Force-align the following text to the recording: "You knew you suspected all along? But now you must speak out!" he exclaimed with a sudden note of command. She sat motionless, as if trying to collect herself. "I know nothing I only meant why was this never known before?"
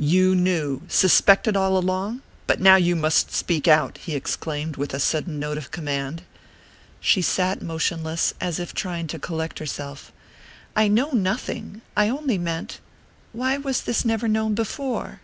"You 0.00 0.34
knew 0.34 0.60
you 0.80 0.82
suspected 0.88 1.58
all 1.58 1.76
along? 1.76 2.22
But 2.46 2.58
now 2.58 2.76
you 2.76 2.96
must 2.96 3.30
speak 3.32 3.68
out!" 3.68 3.98
he 3.98 4.14
exclaimed 4.14 4.76
with 4.78 4.94
a 4.94 4.98
sudden 4.98 5.38
note 5.38 5.58
of 5.58 5.70
command. 5.70 6.22
She 7.00 7.20
sat 7.20 7.60
motionless, 7.60 8.32
as 8.40 8.58
if 8.58 8.72
trying 8.72 9.08
to 9.08 9.18
collect 9.18 9.58
herself. 9.58 10.10
"I 10.74 10.88
know 10.88 11.10
nothing 11.10 11.82
I 11.98 12.08
only 12.08 12.38
meant 12.38 12.80
why 13.34 13.58
was 13.58 13.82
this 13.82 14.06
never 14.06 14.26
known 14.26 14.54
before?" 14.54 15.20